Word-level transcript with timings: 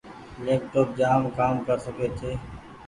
ليپ 0.45 0.61
ٽوپ 0.71 0.87
جآم 0.99 1.21
ڪر 1.37 1.53
ڪسي 1.65 2.07
ڇي۔ 2.19 2.31